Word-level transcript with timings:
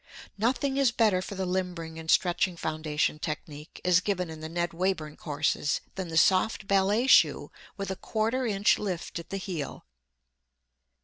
Nothing 0.35 0.77
is 0.77 0.89
better 0.91 1.21
for 1.21 1.35
the 1.35 1.45
limbering 1.45 1.99
and 1.99 2.09
stretching 2.09 2.57
foundation 2.57 3.19
technique, 3.19 3.79
as 3.85 3.99
given 3.99 4.31
in 4.31 4.39
the 4.39 4.49
Ned 4.49 4.71
Wayburn 4.73 5.15
courses, 5.15 5.79
than 5.93 6.07
the 6.07 6.17
soft 6.17 6.65
ballet 6.65 7.05
shoe 7.05 7.51
with 7.77 7.91
a 7.91 7.95
quarter 7.95 8.47
inch 8.47 8.79
lift 8.79 9.19
at 9.19 9.29
the 9.29 9.37
heel. 9.37 9.85